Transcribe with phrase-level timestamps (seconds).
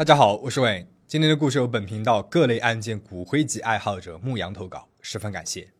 [0.00, 0.86] 大家好，我是伟。
[1.06, 5.74] 今天的故事由本频道各类案件骨灰级爱好者牧羊投稿，十分感谢。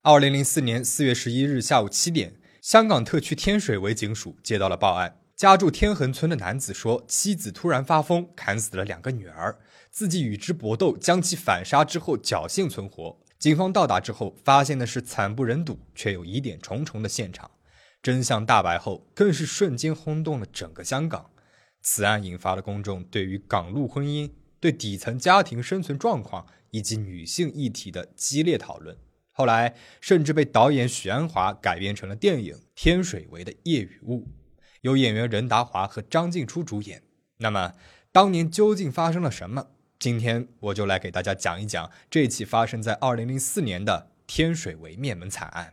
[0.00, 9.58] 二零零四年四月十一日下午七点，香港特区天水围警署接到了报案，家住天恒村的男子说，妻子突然发疯，砍死了两个女儿，
[9.90, 13.20] 自己与之搏斗，将其反杀之后侥幸存活。
[13.38, 17.50] 警方到达之后，发现的是惨不忍睹却又疑点重重的现场。
[18.04, 21.30] 真相大白后，更是瞬间轰动了整个香港。
[21.80, 24.30] 此案引发了公众对于港陆婚姻、
[24.60, 28.98] 对底层家庭生存状况以及女性议题的激烈讨论。
[29.32, 34.20] 后来，甚至被导演许鞍华改编成了电影《天水围的夜与雾》，
[34.82, 37.02] 由演员任达华和张静初主演。
[37.38, 37.72] 那么，
[38.12, 39.68] 当年究竟发生了什么？
[39.98, 45.72] 今天我就来给大家讲一讲这起发生在2004年的天水围灭门惨案。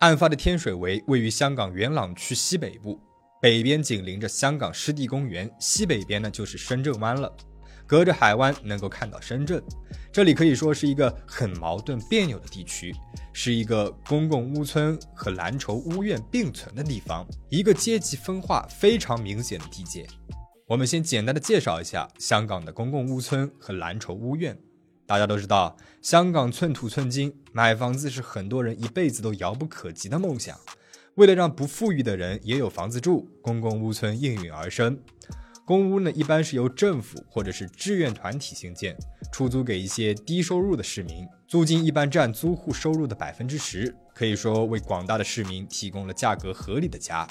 [0.00, 2.98] 案发的天水围位于香港元朗区西北部，
[3.38, 7.30] 北边紧邻着香港湿地公园，西北边呢就是深圳湾了。
[7.86, 9.62] 隔着海湾能够看到深圳，
[10.10, 12.94] 这里可以说是一个很矛盾别扭的地区，
[13.34, 20.06] 是一个公共屋村和蓝筹屋苑并存的地方，一个阶级分化非常明显的地界。
[20.66, 24.58] 我们先简单的介绍一下香港的公共屋村和蓝筹屋苑。
[25.10, 30.56] 大家都知道，香港寸土寸金，买房子是很多人一辈子都遥不可及的梦想。
[31.16, 34.96] 为了让不富裕的人也有房子住，公共屋村应运而生。
[35.64, 38.96] 公屋呢，一般是由政府或者是志愿团体兴建，
[39.32, 47.26] 出租给一些低收入的市民，租金一般占租户收入的百分之十，可以说为广大的市民提供了价格合理的家。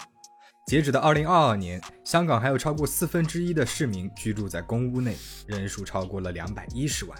[0.67, 5.15] 截止到二零二二年，香港还有超过四分之一的市民居住在公屋内，
[5.47, 7.17] 人数超过了两百一十万。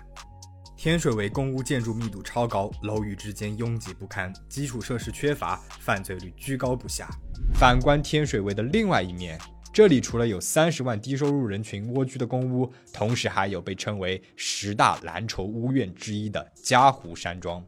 [0.82, 7.10] 天水围公屋建筑密度超高，楼宇之间拥挤不堪，基础设施缺乏，犯罪率居高不下。
[7.54, 9.38] 反观天水围的另外一面，
[9.74, 17.62] 这里除了有三十万低收入人群蜗居的公屋，同时还有被称为十大蓝筹屋苑之一的嘉湖山庄。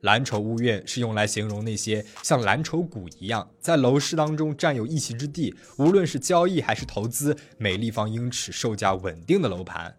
[0.00, 9.94] 蓝筹屋苑是用来形容那些像蓝筹股一样，在楼市当中占有一席之地，无论是交易还是投资，每立方英尺售价稳定的楼盘。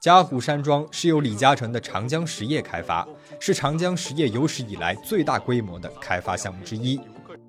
[0.00, 3.04] 嘉湖山庄是由李嘉诚的长江实业开发，
[3.40, 7.00] 是长江实业有史以来最大规模的开发项目之一。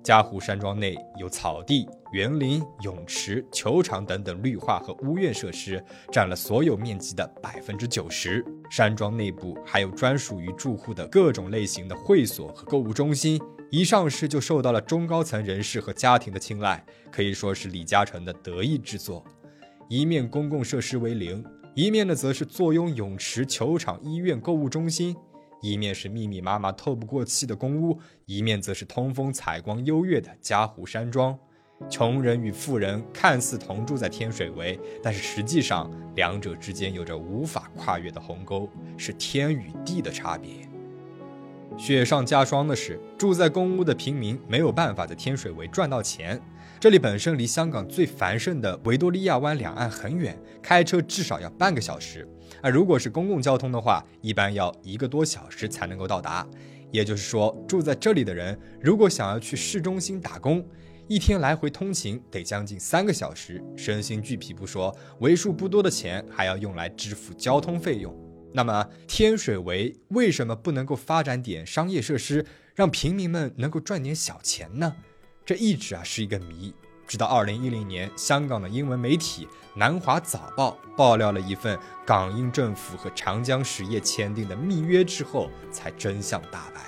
[0.02, 5.80] 嘉湖山庄内有草地、园林、泳池、球场等等绿化和屋苑设施，
[6.10, 8.44] 占了所有面积的百分之九十。
[8.68, 13.40] 山庄内部还有专属于住户的各种类型的会所和购物中心，
[13.70, 19.24] 一上市就受到了中高层人士和家庭的青睐，可以说是李嘉诚的得意之作。
[19.88, 21.44] 一面公共设施为零。
[21.74, 25.14] 一面呢，则是坐拥泳池、球场、医院、购物中心；
[25.62, 31.38] 一面是密密麻麻、透不过气的公屋；一面则是通风采光优越的嘉湖山庄。
[31.88, 40.50] 穷人与富人看似同住在天水围，但是实际上两者之间有着无法跨越的鸿沟，是天与地的差别。
[41.78, 46.38] 雪上加霜的是，住在公屋的平民没有办法在天水围赚到钱。
[46.80, 52.26] 这里本身离香港最繁盛的维多利亚湾两岸很远，开车至少要半个小时，
[52.62, 56.46] 而如果是公共交通的话，一般要一个多小时才能够到达。
[56.90, 60.66] 也就是说，住在这里的人如果想要去市中心打工，
[61.06, 68.16] 一天来回通勤得将近三个小时，身心俱疲不说，为数不多的钱还要用来支付交通费用。
[68.54, 74.96] 那么，天水围为什么不能够发展点商业设施，让平民们能够赚点小钱呢？
[75.44, 76.72] 这一直啊是一个谜，
[77.06, 86.80] 直到二零一零年，香港的英文媒体《南华早报》爆料了一份港英政府和长江实业签订的密约之后，才真相大白。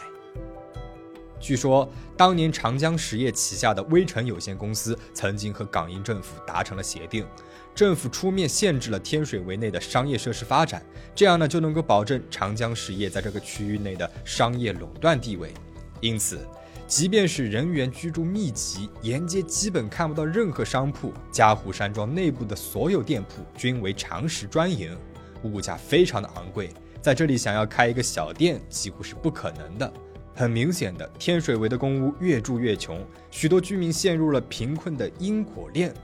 [1.40, 7.26] 据说，当年长江实业旗下的微臣有限公司曾经和港英政府达成了协定，
[7.74, 10.80] 政府出面限制了天水围内的商业设施发展，
[11.16, 15.52] 这样呢就能够保证长江实业在这个区域内的商业垄断地位，
[16.00, 16.46] 因此。
[16.94, 21.10] 即便是人员居住密集，沿街基本看不到任何商铺。
[21.30, 24.94] 嘉湖山庄内部的所有店铺均为常识专营，
[25.42, 26.68] 物价非常的昂贵，
[27.00, 29.90] 在这里想要开一个小店几乎是不可能的。
[30.34, 35.94] 很明显的，天水围的公屋越住越穷，许多居民陷入了贫困的因果链。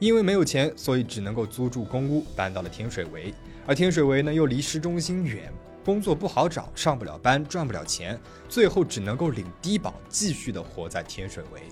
[0.00, 3.32] 因为没有钱，所以只能够租住公屋，搬到了天水围。
[3.64, 5.52] 而天水围呢，又离市中心远。
[5.84, 8.18] 工作不好找，上不了班，赚不了钱，
[8.48, 11.62] 最后只能够领低保，继续的活在天水围。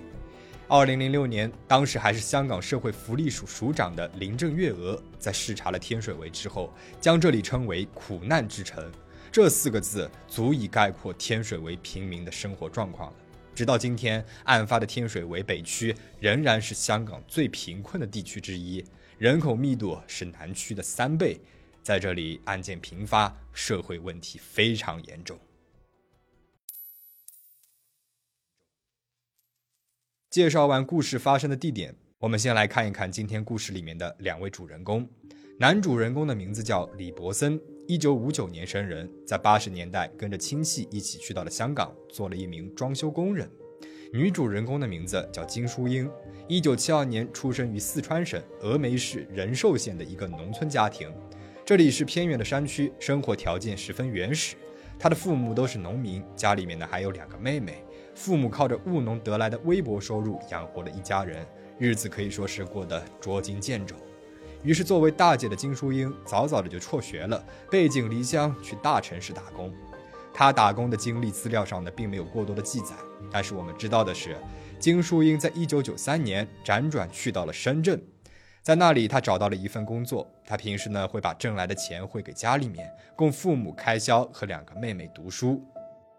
[0.66, 8.84] 二零零六年，当时还是香港社会福利署署长的林郑月娥，在视察了天水围之后，将这里称为“苦难之城”，
[9.30, 13.16] 这四个字足以概括天水围平民的生活状况了。
[13.54, 18.84] 直到今天，案发的天水围北区仍然是香港最贫困的地区之一，
[19.18, 21.40] 人口密度是南区的三倍。
[21.82, 25.38] 在这里，案件频发，社会问题非常严重。
[30.28, 35.08] 介绍完故事发生的地点，我们先来看一看今天故事里面的两位主人公。
[35.58, 43.50] 男主人公的名字叫李博森，一九五九年生人，在八十年代跟着亲戚一起去到了香港，做了一名装修工人。
[44.12, 46.10] 女主人公的名字叫金淑英，
[46.48, 51.12] 一九七二年出生于四川省峨眉市仁寿县的一个农村家庭，
[51.70, 54.56] 这里是偏远的山区，生活条件十分原始。
[54.98, 57.84] 她的父母都是农民，家里面呢还有两个妹妹。
[58.12, 61.46] 父母靠着务农得来的微薄收入养活了一家人，
[61.78, 63.94] 日子可以说是过得捉襟见肘。
[64.64, 67.40] 于是，作为大姐的金淑英早早的就辍学了，
[67.70, 69.72] 背井离乡去大城市打工。
[70.34, 72.96] 她打工的经历资料上呢并没有过多的记载，
[73.30, 74.36] 但是我们知道的是，
[74.80, 78.02] 金淑英在一九九三年辗转去到了深圳，
[78.62, 80.26] 在那里他找到了一份工作。
[80.44, 85.62] 他平时呢会把挣来的钱汇给家里面，供父母开销和两个妹妹读书。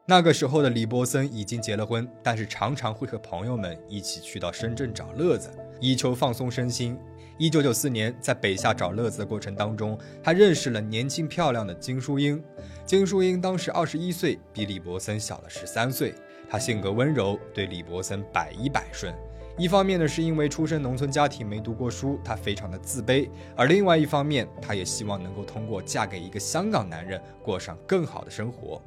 [0.07, 6.97] 那个时候的李波森已经结了婚，但是常常会和朋友们一起去到深圳找乐子，以求放松身心。
[7.37, 12.43] 一九九四年，在北下找乐子的过程当中，他认识了年轻漂亮的金淑英。
[12.85, 16.13] 金淑英当时二十一岁，比李博森小了十三岁。
[16.49, 19.13] 她性格温柔，对李博森百依百顺。
[19.61, 28.81] 一方面呢，是因为出身农村家庭，没读过书，她非常的自卑；而另外一方面，她也希望能够通过嫁给一个香港男人，过上更好的生活。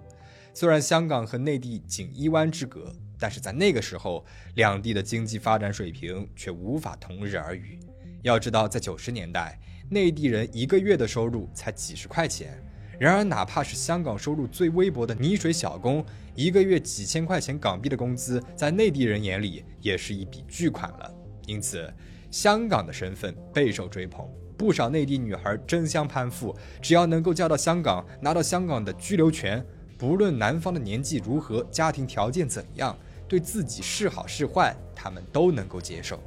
[0.53, 4.25] 虽然香港和内地仅一湾之隔，但是在那个时候，
[4.57, 7.79] 两地的经济发展水平却无法同日而语。
[8.23, 9.57] 要知道，在九十年代，
[9.89, 12.61] 内地人一个月的收入才几十块钱，
[12.99, 16.05] 然而哪怕是香港收入最微薄的泥水小工，
[16.35, 21.15] 一个月几千块钱港币的工资，在内地人眼里也是一笔巨款了。
[21.47, 21.93] 因此，
[22.31, 24.27] 香港的身份备受追捧，
[24.57, 29.65] 不少内地女孩争相攀附，只要能够嫁到香港，拿到香港的居留权。
[29.97, 32.97] 不论男方的年纪如何，家庭条件怎样，
[33.29, 36.21] 对自己是好是坏，他们都能够接受。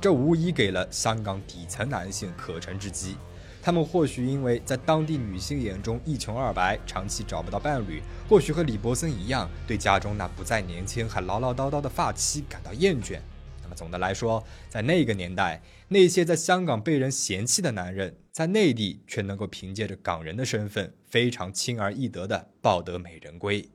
[0.00, 3.16] 这无疑给了香港底层男性可乘之机。
[3.64, 13.18] 他们或许因为在当地女性眼中一穷二白，长期找不到伴侣；或许和李伯森一样，对家中那不再年轻还唠唠叨叨的发妻感到厌倦。
[13.62, 18.14] 那么总的来说，在那个年代，那些在香港被人嫌弃的男人。
[18.32, 23.66] 在内地却能够凭借着港人的身份，非常轻而易得的抱得美人归。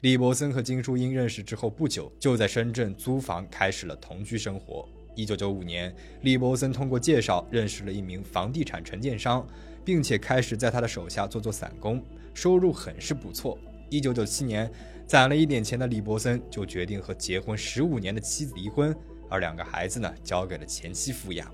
[0.00, 4.88] 李伯森和金淑英认识之后不久，就在深圳租房开始了同居生活。
[5.18, 5.92] 一九九五年，
[6.22, 9.44] 李伯森通过介绍认识了一名房地产承建商，
[9.84, 12.00] 并且开始在他的手下做做散工，
[12.32, 13.58] 收入很是不错。
[13.90, 14.70] 一九九七年，
[15.08, 18.94] 攒了一点钱的李伯森就决定和结婚十五年的妻子离婚，
[19.28, 21.52] 而两个孩子呢，交给了前妻抚养。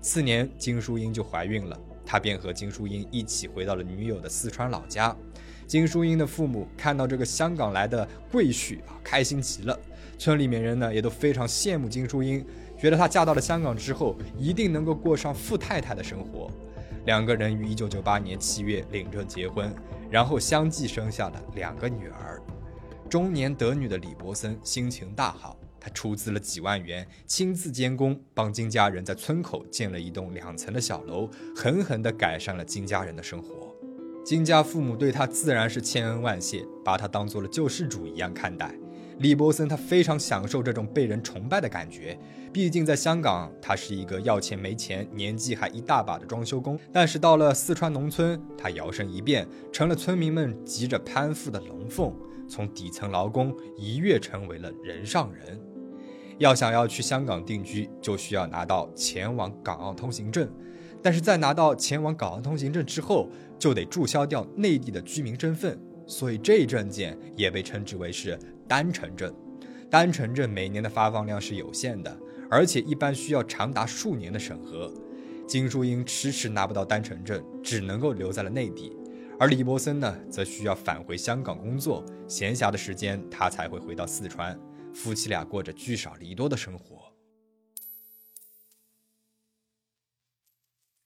[0.00, 1.80] 次年，金淑英就怀孕了。
[2.04, 5.16] 他便和金淑英一起回到了女友的四川老家。
[5.68, 9.78] 金淑英的父母看到这个香港来的贵婿啊，开心极了。
[10.16, 12.44] 村里面人呢也都非常羡慕金淑英，
[12.84, 16.50] 觉得她嫁到了香港之后，一定能够过上富太太的生活。
[17.06, 19.74] 两个人于一九九八年七月领证结婚，
[20.10, 22.42] 然后相继生下了两个女儿。
[23.08, 25.56] 中年得女的李伯森心情大好。
[25.80, 33.74] 他出资了几万元，亲自监工，帮金家人在村口建了一栋两层的小楼，狠狠地改善了金家人的生活。
[34.22, 38.74] 金家父母对他自然是千恩万谢，把他当做了救世主一样看待。
[39.18, 42.18] 李伯森他非常享受这种被人崇拜的感觉，
[42.52, 52.12] 毕竟在香港他是一个要钱没钱、年纪还一大把的装修工，但是到了四川农村，他摇身一变成了村民们急着攀附的龙凤，
[52.48, 55.60] 从底层劳工一跃成为了人上人。
[56.38, 60.50] 要想要去香港定居，就需要拿到前往港澳通行证，
[61.00, 68.36] 但是在拿到前往港澳通行证之后，就得注销掉内地的居民身份，所以这一证件也被称之为是
[68.68, 69.34] 单程证。
[69.90, 72.18] 单程证每年的发放量是有限的，
[72.50, 74.92] 而且一般需要长达数年的审核。
[75.46, 78.96] 金淑英迟迟拿不到单程证，只能够留在了内地，
[79.38, 84.58] 而李伯森呢，则需要返回香港工作，闲暇的时间他才会回到四川。
[84.92, 87.12] 夫妻俩过着聚少离多的生活。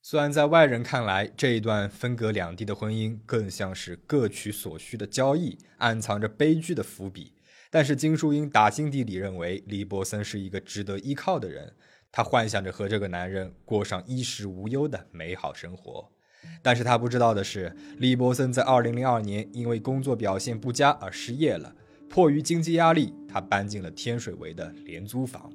[0.01, 7.35] 虽然在外人看来，这一段分隔两地的婚姻更像是各取所需的交易，暗藏着悲剧的伏笔，
[7.71, 11.73] 但是金淑英打心底里认为李伯森是一个值得依靠的人，
[12.11, 16.11] 她幻想着和这个男人过上衣食无忧的美好生活。
[16.63, 21.75] 但是她不知道的是，李伯森在2002年因为工作表现不佳而失业了。
[22.09, 25.53] 迫于经济压力，他搬进了天水围的廉租房。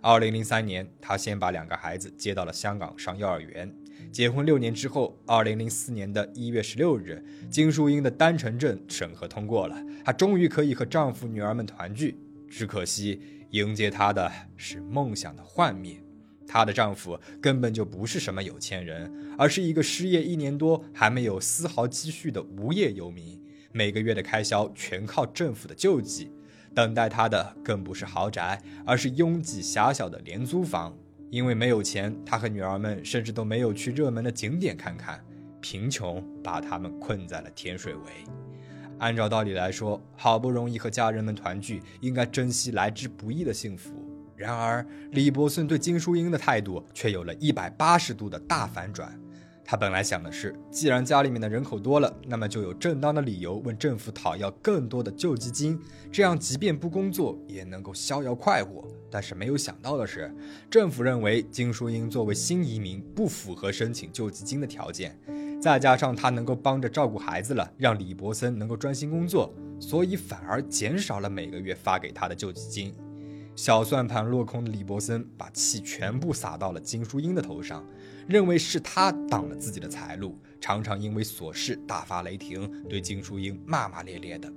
[0.00, 3.70] 二零零三年，他先把两个孩子接到了香港上幼儿园。
[4.10, 12.18] 结婚六年之后，二零零四年的一月十六日，金淑英的单程证审核通过了，她终于可以和丈夫、女儿们团聚。
[12.48, 16.02] 只可惜，迎接她的是梦想的幻灭。
[16.46, 23.40] 她的丈夫根本就不是什么有钱人，而是一个失业一年多还没有丝毫积蓄的无业游民，
[23.72, 26.30] 每个月的开销全靠政府的救济。
[26.74, 30.94] 等待她的更不是豪宅，而是拥挤狭小的廉租房。
[31.32, 35.18] 因为没有钱，他和女儿们甚至都没有去热门的景点看看。
[35.62, 38.02] 贫穷把他们困在了天水围。
[38.98, 43.94] 按照道理来说，好不容易和家人们团聚，应该珍惜来之不易的幸福。
[44.36, 49.18] 然而，李伯森对金淑英的态度却有了一百八十度的大反转。
[49.64, 55.80] 他本来想的是，既然家里面的人口多了，那么就有正当的理由问政府讨要更多的救济金，
[56.12, 58.86] 这样即便不工作也能够逍遥快活。
[59.12, 60.34] 但是没有想到的是，
[60.70, 65.14] 政府认为金淑英作为新移民不符合申请救济金的条件，
[65.60, 72.94] 再加上她能够帮着照顾孩子了，让李伯森能够专心工作，所以反而减少了每个月发给他的救济金。
[73.54, 77.86] 小算盘落空的李伯森把气全部撒到了金淑英的头上，
[78.26, 84.50] 认为是他挡了自己的财路，常常因为琐事大发雷霆，对金淑英骂骂咧咧的。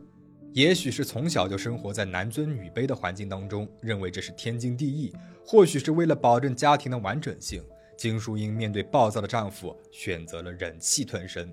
[0.55, 5.12] 也许是从小就生活在男尊女卑的环境当中，认为这是天经地义；
[5.45, 7.62] 或许是为了保证家庭的完整性，
[7.97, 11.51] 金淑英面对暴躁的丈夫，选择了忍气吞声。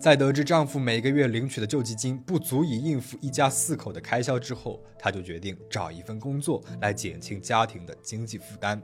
[0.00, 8.80] 在得知丈夫每个月领取的救济金不足以应付一家四口的开销之后，她就决定找一份工作来减轻家庭的经济负担。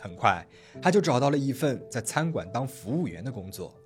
[0.00, 0.46] 很快，
[0.80, 3.76] 她就找到了一份在餐馆当服务员的工作。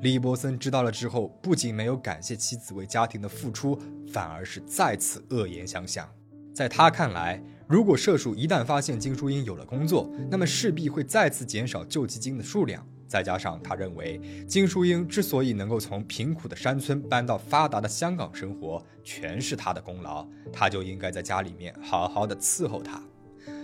[0.00, 3.78] 李伯森知道了之后，不仅没有感谢妻子为家庭的付出，
[4.12, 6.08] 反而是再次恶言相向。
[6.52, 12.86] 在他看来，如果社署一旦发现金淑英有了工作，那么势必会再次减少救济金的数量。
[13.06, 23.00] 再加上他认为金淑英之所以能够从贫苦的山村搬到发达的香港生活，全是他的功劳，他就应该在家里面好好的伺候她。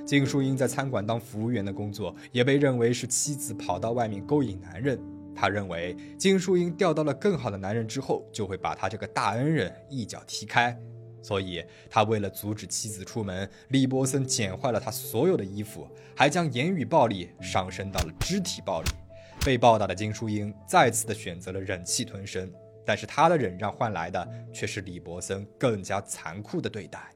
[0.07, 5.01] 金淑英在餐馆当服务员的工作，也被认为是妻子跑到外面勾引男人。
[5.35, 10.79] 他认为金淑英钓到了更好的男人之后，就会把他这个大恩人一脚踢开，
[11.23, 18.91] 所以他为了阻止妻子出门，李伯森剪坏了他所有的衣服，还将言语暴力上升到了肢体暴力。
[19.43, 22.53] 被暴打的金淑英再次的选择了忍气吞声，
[22.85, 27.11] 但是她的忍让换来的却是李伯森更加残酷的对待。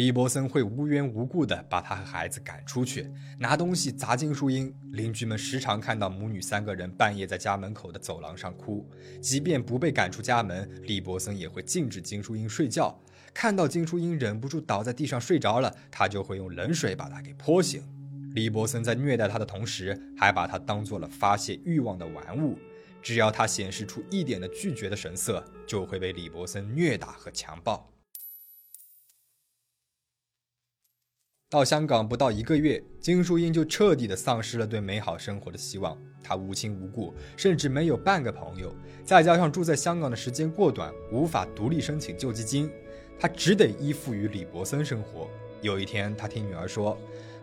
[0.00, 3.06] 李伯森会无缘无故的把她和孩子赶出去，
[3.38, 4.74] 拿东西砸金淑英。
[4.92, 8.88] 邻居们时常看到母女三个人半夜在家门口的走廊上哭。
[9.20, 12.98] 即便不被赶出家门，李伯森也会禁止金淑英睡觉。
[13.34, 17.82] 看到金淑英忍不住倒在地上睡着了，他就会用冷水把她给泼醒。
[18.32, 22.58] 李伯森在虐待她的同时，还把她当做了发泄欲望的玩物。
[23.02, 27.86] 只要她显示出一点的拒绝的神色，就会被李伯森虐打和强暴。
[31.50, 35.98] 到香港不到一个月，金淑英就彻底的丧失了对美好生活的希望。
[36.22, 38.72] 她无亲无故，甚至没有半个朋友，
[39.04, 42.70] 再加上住在香港的时间过短，无法独立申请救济金，
[43.18, 45.28] 她只得依附于李伯森生活。
[45.60, 46.96] 有一天，她听女儿说。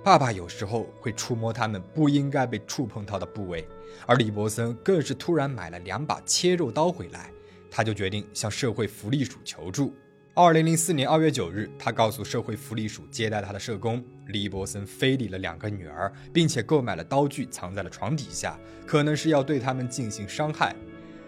[0.05, 3.67] 爸爸有时候会触摸他们不应该被触碰到的部位，
[4.05, 7.29] 而李伯森更是突然买了两把切肉刀回来，
[7.69, 9.93] 她就决定向社会福利署求助。
[10.39, 20.75] 二零零四年二月九日，他告诉社会福利署接待他的社工，李伯森非礼了两个女儿，并且购买了刀具藏在了床底下，可能是要对他们进行伤害。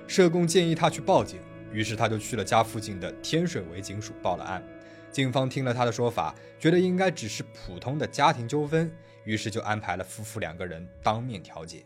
[0.05, 1.39] 社工建议他去报警，
[1.73, 4.63] 于是他就去了家附近的天水围警署报了案。
[5.11, 8.91] 警方听了他的说法，觉得应该只是普通的家庭纠纷，
[9.23, 11.83] 于是就安排了夫妇两个人当面调解。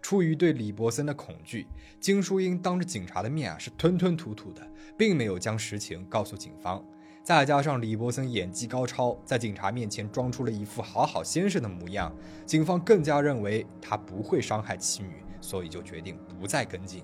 [0.00, 1.66] 出于对李伯森的恐惧，
[2.00, 6.84] 金淑英当着警察的面啊是吞吞吐吐的，并没有将实情告诉警方。
[7.22, 17.02] 再加上李伯森演技高超，在警察面前装出了一副好好先生的模样，警方更加认为他不会伤害妻女，所以就决定不再跟进。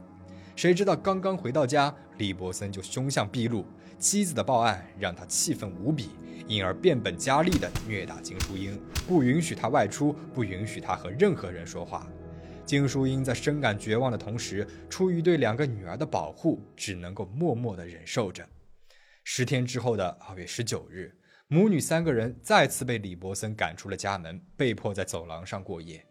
[0.54, 3.64] 谁知道刚刚回到家，李伯森就凶相毕露。
[3.98, 6.10] 妻子的报案让他气愤无比，
[6.46, 12.06] 因而变本加厉地虐打金淑英，不允许她外出，不允许她和任何人说话。
[12.64, 18.46] 金淑英在深感绝望的同时，出于对两个女儿的保护，只能够默默的忍受着。
[19.24, 21.14] 十天之后的二月十九日，
[21.48, 26.04] 母女三个人再次被李伯森赶出了家门，被迫在走廊上过夜。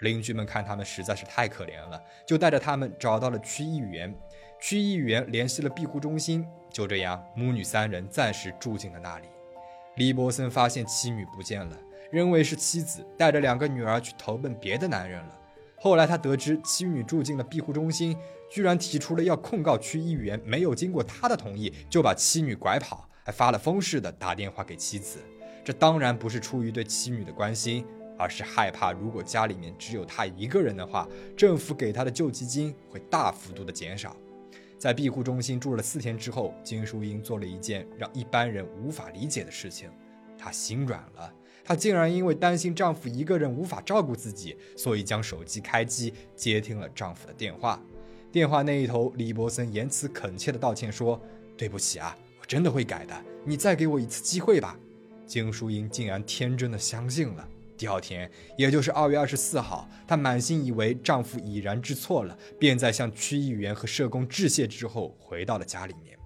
[0.00, 4.14] 邻居们看他们实在是太可怜了，就带着他们找到了区议员。
[4.60, 9.28] 区议员联系了庇护中心，就这样，母女三人暂时住进了那里。
[9.96, 11.78] 李伯森发现妻女不见了，
[12.10, 15.38] 认为是妻子带着两个女儿去投奔别的男人了。
[15.78, 18.16] 后来他得知妻女住进了庇护中心，
[18.50, 25.18] 居然提出了要控告区议员没有经过他的同意就把妻女拐跑，还发了疯似的打电话给妻子。
[25.64, 27.84] 这当然不是出于对妻女的关心，
[28.18, 31.06] 而是害怕如果家里面只有他一个人的话，
[31.36, 34.16] 政府给他的救济金会大幅度的减少。
[34.78, 39.90] 在庇护中心住了四天之后，金淑英做了一件让一般人无法理解的事情，
[40.38, 41.32] 她心软了。
[41.66, 47.82] 她竟然因为担心丈夫一个人无法照顾自己，所以将手机开机接听了丈夫的电话。
[48.30, 51.20] 电话那一头，李伯森言辞恳切的道歉说
[51.58, 54.78] ：“对不起啊，我真的会改的，你再给我一次机会吧。”
[55.26, 57.48] 金淑英竟然天真的相信了。
[57.76, 66.16] 第二天，也就是二月二十四号，她满心以为丈夫已然知错了，便在向区议员和社工致谢之后，回到了家里面。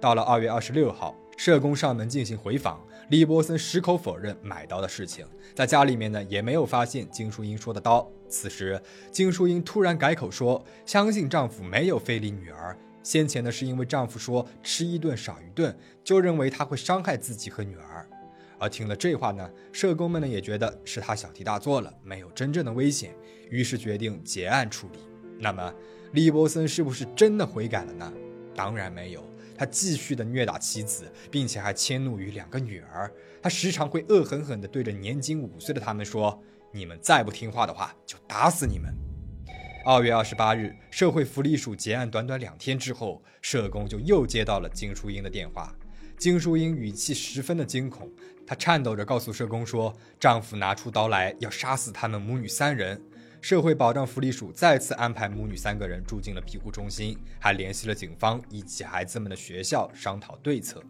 [0.00, 8.10] 到了二月二十六号，社工上门进行回访，李伯森矢口否认买刀的事情，在家里面呢也没有发现金淑英说的刀。
[8.28, 8.80] 此时，
[9.12, 18.08] 金淑英突然改口说，相信丈夫没有非礼女儿，先前呢是因为丈夫说吃一顿少一顿，就认为他会伤害自己和女儿。
[18.58, 23.14] 而听了这话呢，社工们呢也觉得是他小题大做了，没有真正的危险，
[23.50, 24.98] 于是决定结案处理。
[25.38, 25.72] 那么，
[26.10, 28.12] 李伯森是不是真的悔改了呢？
[28.52, 29.22] 当然没有，
[29.56, 33.12] 他继续的虐打妻子，并且还迁怒于两个女儿。
[33.42, 38.92] 他时常会恶狠狠地对着年仅五岁的他们说：“你们再不听话的话，就打死你们。”
[39.86, 45.72] 二月二十八日，社会福利署结案短短两天之后，社工就又接到了金淑英的电话。
[46.18, 48.10] 金淑英语气十分的惊恐。
[48.46, 53.00] 她颤抖着告诉社工说：“丈夫拿出刀来要杀死他们母女三人。”
[53.48, 60.82] 社会保障福利署再次安排母女三个人住进了庇护中心，还联系了警方以及孩子们的学校商讨对策。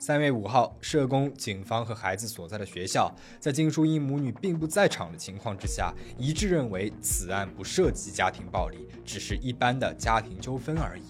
[0.00, 11.02] 三月五号，社工、警方和孩子所在的学校在金淑英母女并不在场的情况之下，一致认为此案不涉及家庭暴力，只是一般的家庭纠纷而已。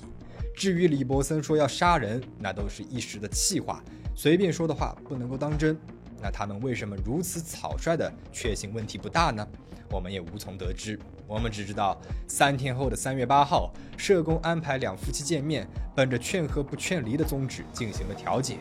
[0.56, 3.80] 至于李伯森说要杀人，那都是一时的气话。
[4.16, 5.78] 随便说的话不能够当真，
[6.20, 9.46] 那他们为什么如此草率的确信问题不大呢？
[9.90, 10.98] 我们也无从得知。
[11.26, 18.59] 我们只知道三天后的三月八号，社工安排两夫妻见面，本着劝和不劝离的宗旨进行了调解。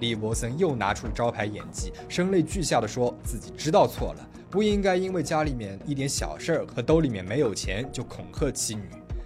[0.00, 8.82] 李伯森又拿出了招牌演技，声泪俱下的说自己知道错了，不应该因为家里面一点小事儿和兜里面没有钱就恐吓妻女，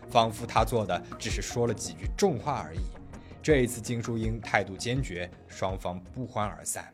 [0.09, 2.81] 仿佛他做的只是说了几句重话而已。
[3.42, 6.85] 这一次，金淑英态度坚决，双方不欢而散。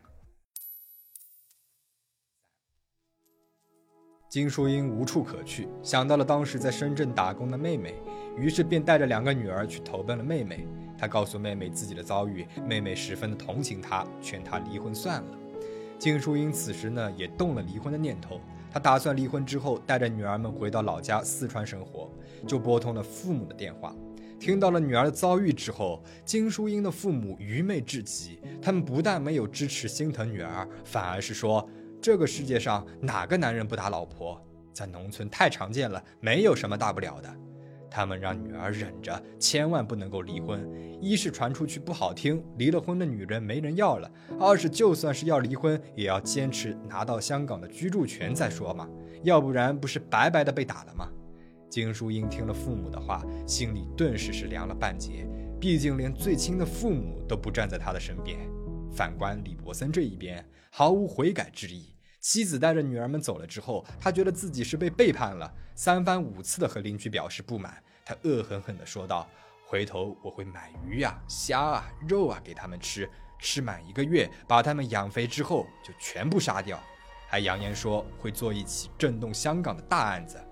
[4.29, 7.95] 金淑英无处可去，想到了当时在深圳打工的妹妹，
[8.37, 10.67] 于是便带着两个女儿去投奔了妹妹。
[10.95, 15.37] 她告诉妹妹自己的遭遇，妹妹十分的同情她，劝她离婚算了。
[15.97, 18.39] 金淑英此时呢，也动了离婚的念头。
[18.71, 22.07] 她打算离婚之后，带着女儿们回到老家四川生活，
[22.45, 23.95] 就拨通了父母的电话。
[24.39, 28.39] 听到了女儿的遭遇之后，金淑英的父母愚昧至极。
[28.61, 31.67] 他们不但没有支持心疼女儿，反而是说
[32.09, 34.43] ：“这个世界上哪个男人不打老婆？
[34.73, 37.31] 在农村太常见了，没有什么大不了的。”
[37.87, 40.67] 他们让女儿忍着，千万不能够离婚。
[40.99, 48.89] 一是传出去不好听，离了婚的女人没人要了；二是就算是要离婚，也要坚持拿到香港的居住权再说嘛，
[49.21, 51.07] 要不然不是白白的被打了吗？
[51.69, 55.27] 金淑英听了父母的话，心里顿时是凉了半截。
[55.59, 58.39] 毕竟连最亲的父母都不站在他的身边。
[58.91, 61.93] 反观李伯森这一边，毫无悔改之意。
[62.19, 67.81] 妻子带着女儿们走了之后，他觉得自己是被背叛了，三番五次的和邻居表示不满。
[68.05, 69.27] 他恶狠狠地说道
[69.65, 76.79] ：“回头我会买鱼啊、虾啊、肉啊给他们吃，吃满一个月，把他们养肥之后就全部杀掉。”
[77.29, 80.43] 还扬言说会做一起震动香港的大案子。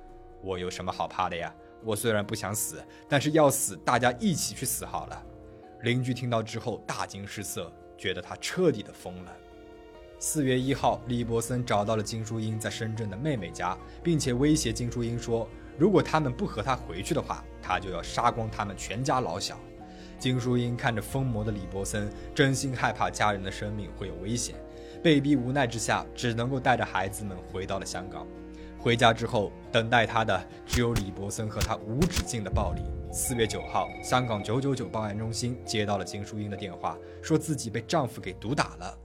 [0.43, 1.53] 我有什么好怕的呀？
[1.83, 5.25] 我虽然不想死，但是要死，大家一起去死好了。
[5.81, 9.35] 邻居听到之后大惊失色，觉得他彻底的疯了。
[10.19, 19.59] 四月一号，李伯森找到了金淑英在深圳的妹妹家，并且威胁金淑英说，如果他们不和他回去的话，他就要杀光他们全家老小。
[20.17, 24.55] 金淑英看着疯魔的李伯森，真心害怕家人的生命会有危险，
[25.03, 28.25] 被逼无奈之下，只能够带着孩子们回到了香港。
[28.79, 32.81] 回家之后，等待他的只有李伯森和他无止境的暴力。
[33.11, 38.97] 四月九号，香港九九九报案中心接到了金淑英的电话，说自己被丈夫给毒打了。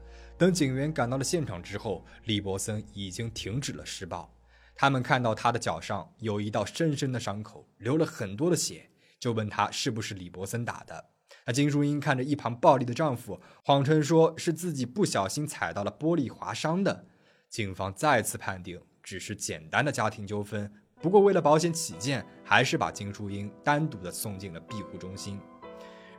[0.42, 4.28] 等警员赶到了现场之后，李伯森已经停止了施暴。
[4.74, 8.90] 他们看到他的脚上有一道深深的伤口，流了很多的血。
[9.20, 11.11] 就问他是不是李伯森打的。
[11.46, 17.07] 那金淑英看着一旁暴力的丈夫，谎称说是自己不小心踩到了玻璃划伤的。
[17.48, 20.68] 警方再次判定只是简单的家庭纠纷，
[21.00, 25.38] 不过为了保险起见，还是把金淑英单独的送进了庇护中心。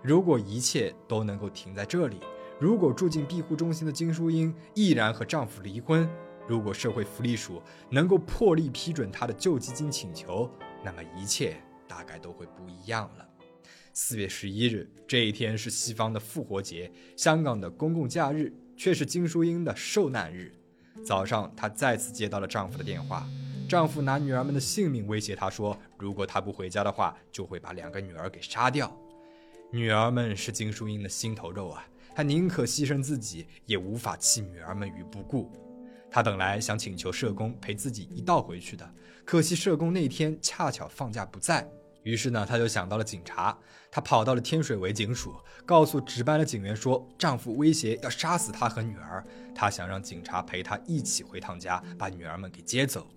[0.02, 2.22] 如果一切都能够停在这里，
[2.60, 6.08] 如果住进庇护中心的金淑英毅然和丈夫离婚，
[6.48, 10.50] 如果社会福利署能够破例批准她的救济金请求，
[10.84, 13.28] 那么一切大概都会不一样了。
[13.92, 20.54] 四月十一日这一天是西方的复活节，香港的公共假日却是金淑英的受难日。
[21.04, 23.28] 早上，她再次接到了丈夫的电话，
[23.68, 28.96] 丈夫拿女儿们的性命威胁她说，如果她不回家的话，就会把两个女儿给杀掉。
[29.72, 35.52] 女儿们是金淑英的心头肉啊，她宁可牺牲自己，也无法弃女儿们于不顾。
[36.12, 38.94] 她本来想请求社工陪自己一道回去的，
[39.26, 41.68] 可惜社工那天恰巧放假不在。
[42.04, 43.58] 于是呢，她就想到了警察。
[43.90, 45.34] 她跑到了天水围警署，
[45.66, 49.24] 告诉值班的警员说，丈夫威胁要杀死她和女儿。
[49.56, 53.08] 她想让警察陪她一起回趟家，把女儿们给接走。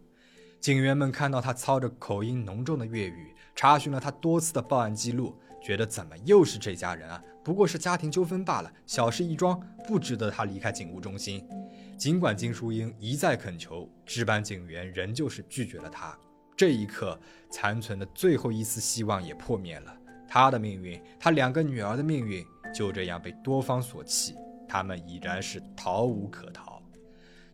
[0.61, 7.23] 警员们看到她操着口音浓重的粤语，查询了她多次的报案记录，觉得怎么又是这家人啊？
[7.47, 11.47] 不过是家庭纠纷罢了，小事一桩，不值得他离开警务中心。
[11.97, 16.19] 尽管金淑英一再恳求，值班警员仍旧是拒绝了她。
[16.57, 17.17] 这一刻，
[17.49, 19.97] 残存的最后一丝希望也破灭了。
[20.27, 24.35] 他的命运，他两个女儿的命运，就这样被多方所弃，
[24.69, 26.83] 他们已然是逃无可逃。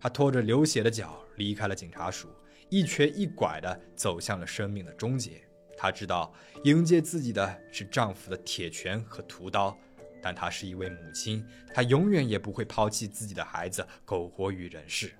[0.00, 2.31] 他拖着流血的脚离开了警察署，
[2.70, 5.42] 一瘸一拐地走向了生命的终结。
[5.83, 9.77] 她知道迎接自己的是丈夫的铁拳和屠刀，
[10.23, 15.12] 但她是一位母亲，她永远也不会抛弃自己的孩子，苟活于人世。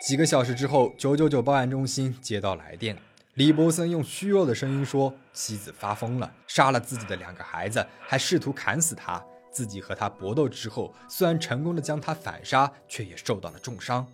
[0.00, 2.96] 几个小时之后，九九九报案中心接到来电，
[3.34, 9.22] 李伯森用虚弱的声音说：“妻子发疯了，杀了自己的两个孩子，还试图砍死他。
[9.52, 14.10] 自己和他搏斗之后，虽然成功的将他反杀，却也受到了重伤。”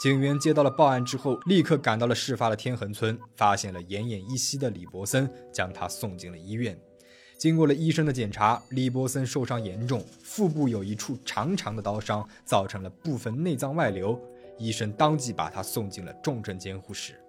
[0.00, 6.74] 警员接到了报案之后，立刻赶到了事发的天恒村，发现了奄奄一息的李伯森，将他送进了医院。
[7.36, 14.18] 经过了医生的检查，李伯森受伤严重，腹部有一处长长的刀伤，造成了部分内脏外流。
[14.56, 17.20] 医生当即把他送进了重症监护室。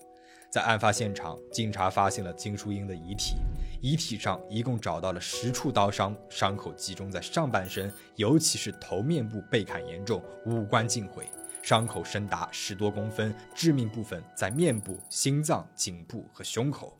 [0.50, 3.36] 在案发现场，警察发现了金淑英的遗体，
[3.82, 11.30] 遗体上一共找到了十处刀伤，伤口集中在上半身，尤其是头面部被砍严重，五官尽毁，
[11.62, 16.98] 伤口深达十多公分，致命部分在面部、心脏、颈部和胸口。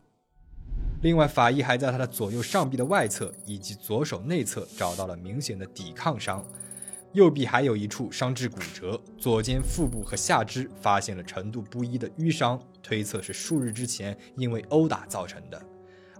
[1.02, 6.44] 另外，法医还在他的左右上臂的外侧以及左手内侧找到了明显的抵抗伤。
[7.12, 15.62] 右臂还有一处伤至骨折，左肩腹部和下肢发现了程度不一的淤伤，推测是数日之前因为殴打造成的。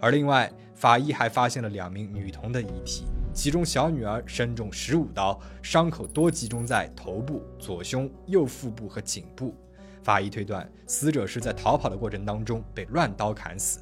[0.01, 9.55] 而另外，法医还发现了两名女童的遗体，其中小女儿身中十五刀，伤口多集中在头部、左胸、右腹部和颈部。
[10.03, 13.81] 法医推断，死者是在逃跑的过程当中被乱刀砍死。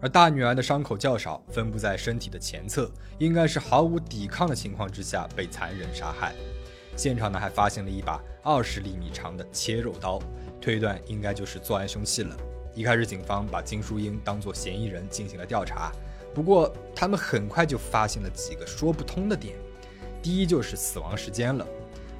[0.00, 6.34] 而大女儿的伤口较少，分布在身体的前侧，应该是毫无抵抗的情况之下被残忍杀害。
[6.96, 10.20] 现场呢还发现了一把二十厘米长的切肉刀，
[10.60, 12.36] 推断应该就是作案凶器了。
[12.74, 15.92] 一开始警方把金淑英当作嫌疑人进行了调查，
[16.34, 19.56] 不过他们很快就发现了几个说不通的点。
[20.22, 21.66] 第一就是死亡时间了，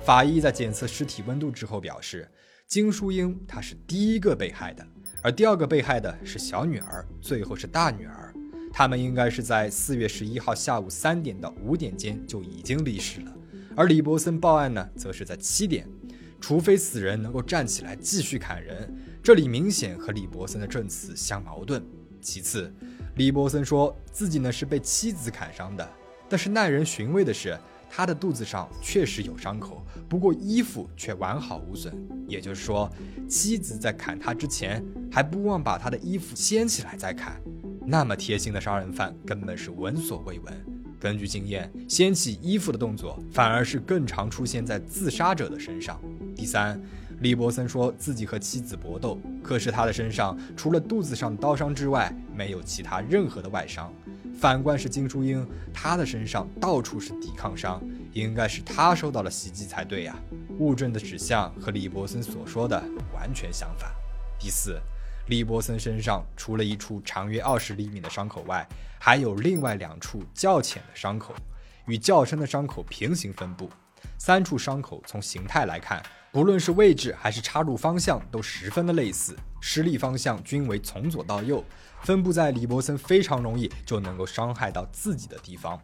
[0.05, 2.29] 法医在检测尸体温度之后表示，
[2.66, 4.85] 金淑英她是第一个被害的，
[5.22, 8.35] 而第二个被害的是小女儿，最后是大女儿，
[8.72, 13.33] 他们应该是在四月十一号下午三点到五点间就已经离世了。
[13.77, 15.88] 而李伯森报案呢，则是在七点，
[16.40, 21.83] 除非死人能够站起来继续砍人，这里明显和李伯森的证词相矛盾。
[22.20, 22.72] 其次，
[23.16, 25.87] 李伯森说自己呢是被妻子砍伤的，
[26.29, 27.59] 但是耐人寻味的是，
[27.90, 31.94] 他的肚子上确实有伤口，不过衣服却完好无损，
[32.27, 32.90] 也就是说，
[33.29, 37.38] 妻子在砍他之前还不忘把他的衣服掀起来再砍。
[37.85, 40.66] 那么贴心的杀人犯根本是闻所未闻。
[40.98, 46.01] 根据经验，掀起衣服的动作反而是更常出现在自杀者的身上。
[46.35, 46.81] 第三，
[47.22, 53.94] 李伯森说自己和妻子搏斗，可是他的身上除了肚子上的刀伤之外，没有其他任何的外伤。
[54.35, 57.80] 反观是金淑英，她的身上到处是抵抗伤，
[58.12, 60.16] 应该是她受到了袭击才对呀。
[60.58, 62.82] 物证的指向和李伯森所说的
[63.14, 63.88] 完全相反。
[64.37, 64.80] 第四。
[65.28, 68.66] 李伯森身上除了一处长约二十厘米的伤口外，
[68.98, 71.32] 还有另外两处较浅的伤口，
[71.87, 73.70] 与较深的伤口平行分布。
[74.18, 76.02] 三处伤口从形态来看，
[76.33, 81.62] 不论是位置还是插入方向都十分的类似，施力方向均为从左到右，
[82.01, 85.79] 分布在李伯森非常容易就能够伤害到自己的地方。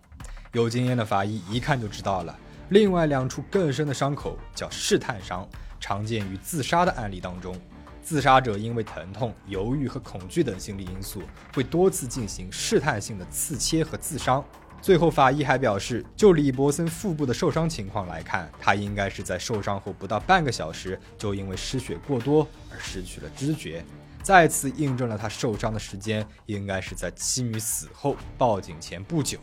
[0.52, 2.34] 有经验的法医一看就知道了。
[2.70, 5.46] 另外两处更深的伤口叫试探伤，
[5.78, 7.54] 常见于自杀的案例当中。
[8.02, 11.20] 自杀者因为疼痛、犹豫和恐惧等心理因素，
[11.52, 14.42] 会多次进行试探性的刺切和自伤。
[14.80, 23.84] 最后，法医还表示，就李伯森腹部的受伤情况来看，他应该是在受伤后不到半个小时就因为失血过多而失去了知觉，
[24.22, 29.38] 再次印证了他受伤的时间应该是在妻女死后报警前不久。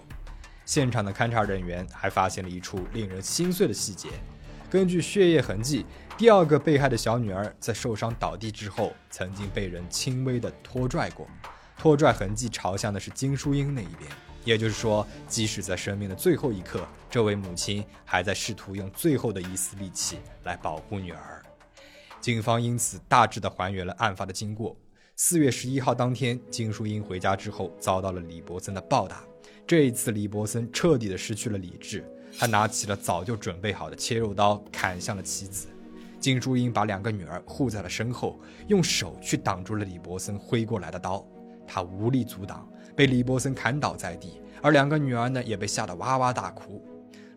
[0.65, 4.09] 现场的勘查人员还发现了一处令人心碎的细节：
[4.67, 5.85] 根据血液痕迹，
[6.17, 11.27] 第二个被害的小女儿在受伤倒地之后，曾经被人轻微的拖拽过，
[11.77, 14.09] 拖拽痕迹朝向的是金淑英那一边。
[14.45, 21.43] 也就是说，即使在生命的最后一刻，这位母亲还在试图用最后的一丝力气来保护女儿。
[22.21, 24.75] 警方因此大致的还原了案发的经过。
[25.15, 29.23] 四月十一号当天，金淑英回家之后遭到了李伯森的暴打。
[29.65, 32.03] 这一次，李伯森彻底的失去了理智，
[32.37, 35.67] 他拿起了早就准备好的切肉刀，砍向了妻子。
[36.19, 41.25] 金淑英把两个女儿护在了身后，用手去挡住了李伯森挥过来的刀，
[41.67, 42.67] 他无力阻挡。
[42.95, 46.81] 被李伯森砍倒在地，而两个女儿呢也被吓得哇哇大哭。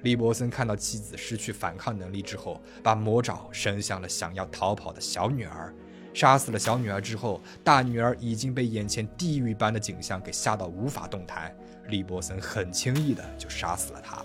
[0.02, 5.74] 李伯森看到妻子失去反抗能力之后，把魔爪伸向了想要逃跑的小女儿，
[6.14, 11.52] 杀死了小女儿之后，大女儿已经被眼前地狱般的景象给吓到无法动弹。
[11.88, 14.24] 李伯森很轻易的就杀死了她。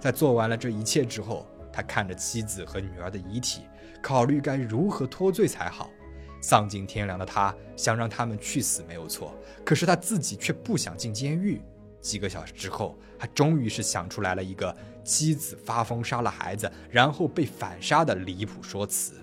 [0.00, 3.62] 在做完了这一切之后，他看着妻子和女儿的遗体，
[4.00, 5.90] 考虑该如何脱罪才好。
[6.46, 11.62] 丧尽天良的他想让他们去死没有错，可是他自己却不想进监狱。
[12.02, 19.14] 几个小时之后，他终于是想出来了一个妻子发疯杀了孩子，然后被反杀的离谱说辞。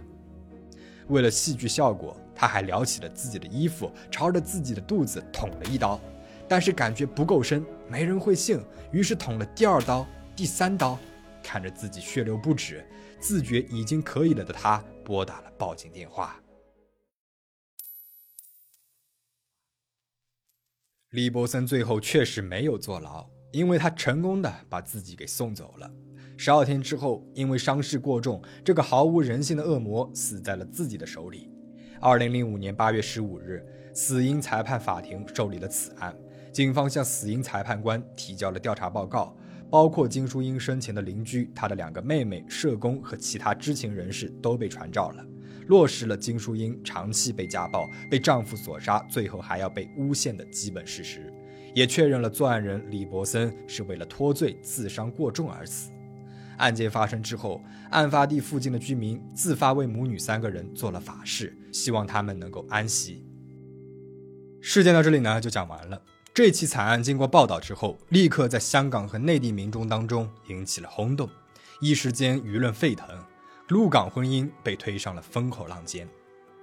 [1.10, 6.02] 为了戏剧效果，他还撩起了自己的衣服，朝着自己的肚子捅了一刀，
[6.48, 8.60] 但是感觉不够深，没人会信，
[8.92, 10.98] 于是捅了第二刀、第三刀。
[11.44, 12.84] 看着自己血流不止，
[13.20, 16.41] 自觉已经可以了的他拨打了报警电话。
[21.12, 25.92] 李伯森最后确实没有坐牢，因为他成功的把自己给送走了。
[26.38, 31.52] 十二天之后，因为伤势过重，这个毫无人性的恶魔死在了自己的手里。
[32.00, 33.62] 二零零五年八月十五日，
[33.94, 36.16] 死因裁判法庭受理了此案，
[36.54, 39.36] 警方向死因裁判官提交了调查报告，
[39.70, 45.26] 包括金淑英生前的邻居、她的两个妹妹、社工和其他知情人士都被传召了。
[45.72, 51.34] 落实了金淑英长期被家暴、被丈夫所杀，最后还要被诬陷的基本事实，
[51.74, 55.90] 也确认了作案人李伯森是为了脱罪自伤过重而死。
[56.58, 63.26] 案件发生之后，案发地附近的居民自发为母女三个人做了法事，希望他们能够安息。
[64.60, 66.02] 事件到这里呢就讲完了。
[66.34, 71.30] 这起惨案经过报道之后，立刻在香港和内地民众当中引起了轰动，
[71.80, 73.08] 一时间舆论沸腾。
[73.72, 76.06] 陆港婚姻被推上了风口浪尖，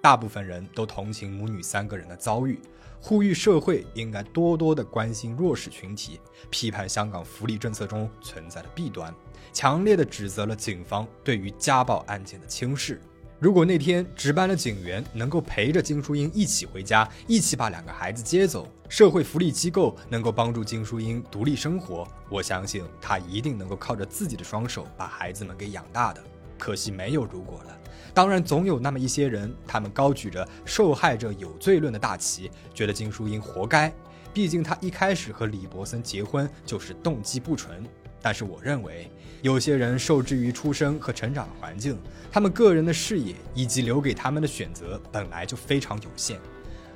[0.02, 2.60] 大部分人都同情母女三个人的遭遇，
[3.00, 9.10] 呼吁社会应该多多的关心弱势群体，批判香港福利政策中存在的弊端，
[9.54, 13.00] 强烈的指责了警方对于家暴案件的轻视。
[13.38, 26.22] 如果那天值班的警员能够陪着金淑英一起回家，一起把两个孩子接走，社会福利机构能够帮助金淑英独立生活，我相信她一定能够靠着自己的双手把孩子们给养大的。
[26.58, 27.78] 可惜没有如果了。
[28.12, 33.92] 当然，总有那么一些人，他们高举着受害者有罪论的大旗，觉得金淑英活该。
[34.34, 37.84] 毕竟她一开始和李伯森结婚就是动机不纯。
[38.20, 39.08] 但是我认为，
[39.42, 41.96] 有些人受制于出生和成长的环境，
[42.32, 46.40] 他们个人的视野以及留给他们的选择本来就非常有限。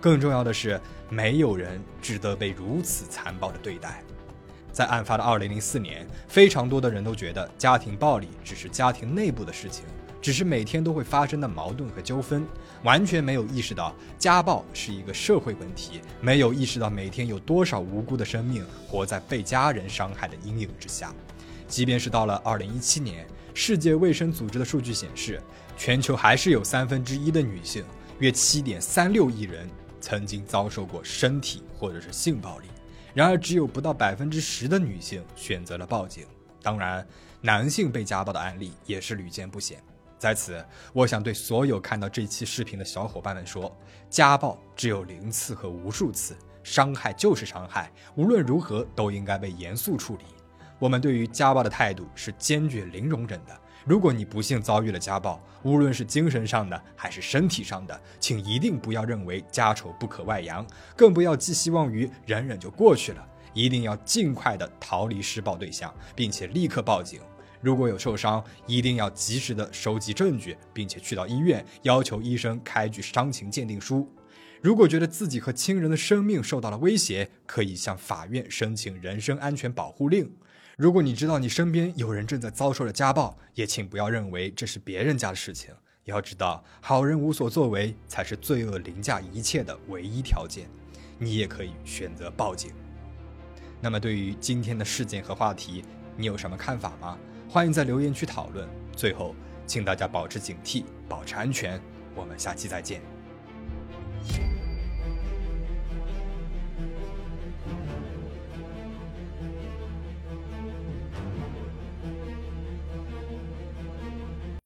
[0.00, 4.02] 更重要的是，没有人值得被如此残暴的对待。
[4.72, 9.84] 在案发的二零零四年，非常多的人都觉得家庭暴力只是家庭内部的事情，
[10.20, 12.46] 只是每天都会发生的矛盾和纠纷，
[12.82, 21.12] 完全没有意识到家暴是一个社会问题，没有意识到每天有多少无辜的生命活在被家人伤害的阴影之下。
[21.68, 25.40] 即便是到了二零一七年，世界卫生组织的数据显示，
[25.76, 27.84] 全球还是有三分之一的女性，
[28.18, 29.68] 约七点三六亿人，
[30.00, 32.68] 曾经遭受过身体或者是性暴力。
[33.14, 36.26] 然而，只有不到百分之十的女性选择了报警。
[36.62, 37.06] 当然，
[37.40, 39.82] 男性被家暴的案例也是屡见不鲜。
[40.18, 43.76] 在此，我想对所有看到这期视频的小伙伴们说：
[44.08, 50.24] 家暴只有零次和无数次，伤害就是伤害，无论如何都应该被严肃处理。
[50.78, 53.60] 我们对于家暴的态度是坚决零容忍的。
[53.84, 60.64] 如果你不幸遭遇了家暴，无论是精神上的还是身体上的，请一定不要认为家丑不可外扬，
[60.96, 67.20] 更不要寄希望于忍忍就过去了，一定要尽快的逃离施暴对象，并且立刻报警。
[67.60, 74.08] 如果有受伤，一定要及时的收集证据，并且去到医院要求医生开具伤情鉴定书。
[74.60, 80.32] 如果觉得自己和亲人的生命受到了威胁，可以向法院申请人身安全保护令。
[80.76, 85.74] 如果你知道你身边有人正在遭受着家暴，也请不要认为这是别人家的事情。
[86.04, 90.66] 要知道，好人无所作为才是罪恶凌驾一切的唯一条件。
[91.18, 92.72] 你也可以选择报警。
[93.80, 95.84] 那么，对于今天的事件和话题，
[96.16, 97.16] 你有什么看法吗？
[97.48, 98.68] 欢迎在留言区讨论。
[98.96, 99.34] 最后，
[99.66, 101.80] 请大家保持警惕，保持安全。
[102.14, 103.00] 我们下期再见。